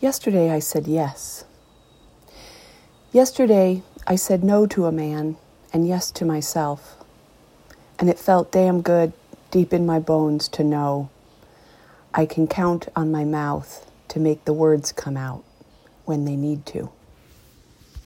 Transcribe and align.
Yesterday 0.00 0.52
I 0.52 0.60
said 0.60 0.86
yes. 0.86 1.44
Yesterday 3.10 3.82
I 4.06 4.14
said 4.14 4.44
no 4.44 4.64
to 4.68 4.86
a 4.86 4.92
man 4.92 5.36
and 5.72 5.88
yes 5.88 6.12
to 6.12 6.24
myself. 6.24 6.96
And 7.98 8.08
it 8.08 8.16
felt 8.16 8.52
damn 8.52 8.80
good 8.80 9.12
deep 9.50 9.72
in 9.72 9.84
my 9.86 9.98
bones 9.98 10.46
to 10.50 10.62
know 10.62 11.10
I 12.14 12.26
can 12.26 12.46
count 12.46 12.86
on 12.94 13.10
my 13.10 13.24
mouth 13.24 13.90
to 14.08 14.20
make 14.20 14.44
the 14.44 14.52
words 14.52 14.92
come 14.92 15.16
out 15.16 15.42
when 16.04 16.24
they 16.24 16.36
need 16.36 16.64
to. 16.66 16.92